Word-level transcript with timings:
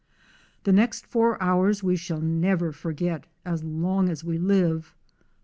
The 0.63 0.71
next 0.73 1.05
four 1.05 1.39
hours 1.39 1.83
we 1.83 1.95
shall 1.95 2.21
never 2.21 2.71
forget 2.71 3.27
as 3.45 3.63
long 3.63 4.09
as 4.09 4.23
we 4.23 4.39
live. 4.39 4.95